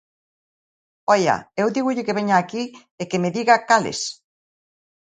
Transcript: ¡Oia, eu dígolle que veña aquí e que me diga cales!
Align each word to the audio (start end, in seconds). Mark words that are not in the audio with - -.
¡Oia, 1.15 1.35
eu 1.61 1.67
dígolle 1.75 2.05
que 2.07 2.17
veña 2.19 2.35
aquí 2.37 2.63
e 3.01 3.03
que 3.09 3.21
me 3.23 3.29
diga 3.37 3.57
cales! 3.69 3.99